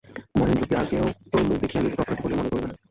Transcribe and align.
মহেন্দ্র 0.35 0.65
কি 0.69 0.73
আর-কেহ 0.75 1.01
তোর 1.31 1.41
মুখ 1.47 1.57
দেখিয়া 1.61 1.81
নিজেকে 1.81 2.01
অপরাধী 2.03 2.21
বলিয়া 2.23 2.39
মনে 2.39 2.49
করিবে 2.51 2.67
না। 2.67 2.75